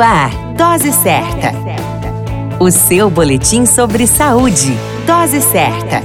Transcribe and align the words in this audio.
Ar, 0.00 0.30
Dose 0.56 0.92
Certa. 0.92 1.52
O 2.58 2.70
seu 2.70 3.10
boletim 3.10 3.66
sobre 3.66 4.06
saúde. 4.06 4.74
Dose 5.06 5.42
Certa. 5.42 6.02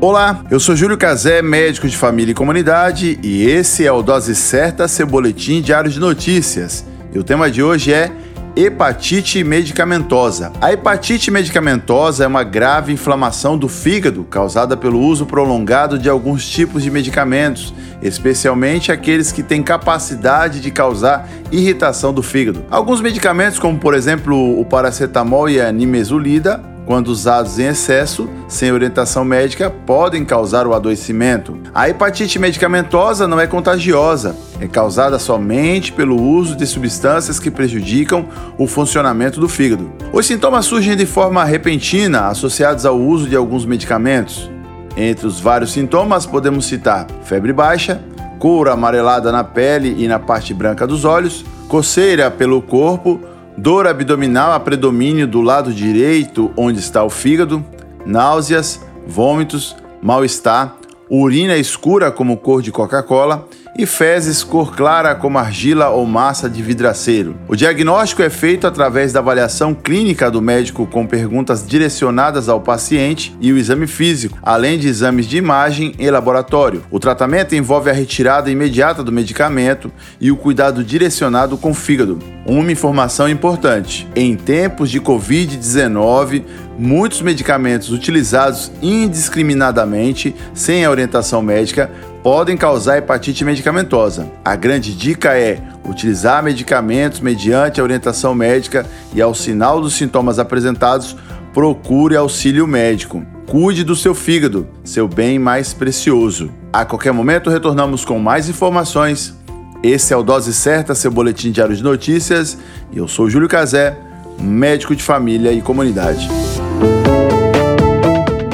Olá, 0.00 0.42
eu 0.50 0.58
sou 0.58 0.74
Júlio 0.74 0.96
Cazé, 0.96 1.42
médico 1.42 1.86
de 1.86 1.96
família 1.96 2.32
e 2.32 2.34
comunidade, 2.34 3.18
e 3.22 3.44
esse 3.44 3.86
é 3.86 3.92
o 3.92 4.02
Dose 4.02 4.34
Certa, 4.34 4.88
seu 4.88 5.06
boletim 5.06 5.60
diário 5.60 5.90
de 5.90 6.00
notícias. 6.00 6.84
E 7.14 7.18
o 7.18 7.22
tema 7.22 7.50
de 7.50 7.62
hoje 7.62 7.92
é 7.92 8.10
hepatite 8.54 9.42
medicamentosa. 9.42 10.52
A 10.60 10.72
hepatite 10.72 11.30
medicamentosa 11.30 12.24
é 12.24 12.26
uma 12.26 12.44
grave 12.44 12.92
inflamação 12.92 13.56
do 13.56 13.68
fígado 13.68 14.24
causada 14.24 14.76
pelo 14.76 15.00
uso 15.00 15.24
prolongado 15.24 15.98
de 15.98 16.08
alguns 16.08 16.48
tipos 16.48 16.82
de 16.82 16.90
medicamentos, 16.90 17.72
especialmente 18.02 18.92
aqueles 18.92 19.32
que 19.32 19.42
têm 19.42 19.62
capacidade 19.62 20.60
de 20.60 20.70
causar 20.70 21.28
irritação 21.50 22.12
do 22.12 22.22
fígado. 22.22 22.64
Alguns 22.70 23.00
medicamentos, 23.00 23.58
como 23.58 23.78
por 23.78 23.94
exemplo 23.94 24.60
o 24.60 24.64
paracetamol 24.64 25.48
e 25.48 25.60
a 25.60 25.72
nimesulida, 25.72 26.71
quando 26.86 27.08
usados 27.08 27.58
em 27.58 27.66
excesso, 27.66 28.28
sem 28.48 28.72
orientação 28.72 29.24
médica, 29.24 29.70
podem 29.70 30.24
causar 30.24 30.66
o 30.66 30.74
adoecimento. 30.74 31.58
A 31.74 31.88
hepatite 31.88 32.38
medicamentosa 32.38 33.26
não 33.28 33.38
é 33.38 33.46
contagiosa, 33.46 34.36
é 34.60 34.66
causada 34.66 35.18
somente 35.18 35.92
pelo 35.92 36.20
uso 36.20 36.56
de 36.56 36.66
substâncias 36.66 37.38
que 37.38 37.50
prejudicam 37.50 38.26
o 38.58 38.66
funcionamento 38.66 39.40
do 39.40 39.48
fígado. 39.48 39.90
Os 40.12 40.26
sintomas 40.26 40.66
surgem 40.66 40.96
de 40.96 41.06
forma 41.06 41.44
repentina, 41.44 42.26
associados 42.26 42.84
ao 42.84 42.98
uso 42.98 43.28
de 43.28 43.36
alguns 43.36 43.64
medicamentos. 43.64 44.50
Entre 44.96 45.26
os 45.26 45.40
vários 45.40 45.72
sintomas, 45.72 46.26
podemos 46.26 46.66
citar 46.66 47.06
febre 47.24 47.52
baixa, 47.52 48.02
cor 48.38 48.68
amarelada 48.68 49.32
na 49.32 49.44
pele 49.44 49.94
e 49.98 50.08
na 50.08 50.18
parte 50.18 50.52
branca 50.52 50.86
dos 50.86 51.04
olhos, 51.04 51.44
coceira 51.68 52.30
pelo 52.30 52.60
corpo, 52.60 53.20
dor 53.56 53.86
abdominal 53.86 54.52
a 54.52 54.60
predomínio 54.60 55.26
do 55.26 55.40
lado 55.40 55.72
direito, 55.72 56.50
onde 56.56 56.78
está 56.78 57.04
o 57.04 57.10
fígado, 57.10 57.64
náuseas, 58.04 58.80
vômitos, 59.06 59.76
mal-estar, 60.02 60.76
urina 61.08 61.56
escura 61.56 62.10
como 62.10 62.36
cor 62.36 62.62
de 62.62 62.72
Coca-Cola 62.72 63.46
e 63.76 63.86
fezes 63.86 64.44
cor 64.44 64.74
clara 64.74 65.14
como 65.14 65.38
argila 65.38 65.88
ou 65.88 66.06
massa 66.06 66.48
de 66.48 66.62
vidraceiro. 66.62 67.36
O 67.48 67.56
diagnóstico 67.56 68.22
é 68.22 68.28
feito 68.28 68.66
através 68.66 69.12
da 69.12 69.20
avaliação 69.20 69.74
clínica 69.74 70.30
do 70.30 70.42
médico 70.42 70.86
com 70.86 71.06
perguntas 71.06 71.66
direcionadas 71.66 72.48
ao 72.48 72.60
paciente 72.60 73.34
e 73.40 73.52
o 73.52 73.56
exame 73.56 73.86
físico, 73.86 74.38
além 74.42 74.78
de 74.78 74.88
exames 74.88 75.26
de 75.26 75.38
imagem 75.38 75.94
e 75.98 76.10
laboratório. 76.10 76.82
O 76.90 77.00
tratamento 77.00 77.54
envolve 77.54 77.88
a 77.88 77.94
retirada 77.94 78.50
imediata 78.50 79.02
do 79.02 79.12
medicamento 79.12 79.90
e 80.20 80.30
o 80.30 80.36
cuidado 80.36 80.84
direcionado 80.84 81.56
com 81.56 81.70
o 81.70 81.74
fígado. 81.74 82.18
Uma 82.44 82.72
informação 82.72 83.28
importante: 83.28 84.08
em 84.16 84.36
tempos 84.36 84.90
de 84.90 85.00
Covid-19, 85.00 86.42
muitos 86.78 87.22
medicamentos 87.22 87.90
utilizados 87.90 88.72
indiscriminadamente, 88.82 90.34
sem 90.52 90.84
a 90.84 90.90
orientação 90.90 91.40
médica, 91.40 91.90
podem 92.22 92.56
causar 92.56 92.98
hepatite 92.98 93.44
medicamentosa. 93.44 94.30
A 94.44 94.56
grande 94.56 94.94
dica 94.94 95.36
é 95.36 95.60
utilizar 95.84 96.42
medicamentos 96.42 97.20
mediante 97.20 97.80
a 97.80 97.84
orientação 97.84 98.34
médica 98.34 98.86
e 99.14 99.20
ao 99.20 99.34
sinal 99.34 99.80
dos 99.80 99.94
sintomas 99.94 100.38
apresentados, 100.38 101.16
procure 101.52 102.16
auxílio 102.16 102.66
médico. 102.66 103.24
Cuide 103.48 103.84
do 103.84 103.94
seu 103.94 104.14
fígado, 104.14 104.66
seu 104.82 105.06
bem 105.06 105.38
mais 105.38 105.74
precioso. 105.74 106.50
A 106.72 106.84
qualquer 106.84 107.12
momento 107.12 107.50
retornamos 107.50 108.04
com 108.04 108.18
mais 108.18 108.48
informações. 108.48 109.36
Esse 109.82 110.14
é 110.14 110.16
o 110.16 110.22
Dose 110.22 110.54
Certa, 110.54 110.94
seu 110.94 111.10
boletim 111.10 111.50
diário 111.50 111.74
de 111.74 111.82
notícias, 111.82 112.56
e 112.92 112.98
eu 112.98 113.08
sou 113.08 113.28
Júlio 113.28 113.48
Cazé, 113.48 113.98
médico 114.38 114.94
de 114.94 115.02
família 115.02 115.52
e 115.52 115.60
comunidade. 115.60 116.28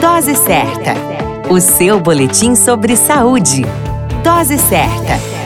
Dose 0.01 0.35
Certa 0.35 1.19
o 1.51 1.61
seu 1.61 1.99
boletim 1.99 2.55
sobre 2.55 2.95
saúde. 2.95 3.65
Dose 4.23 4.59
certa 4.59 5.38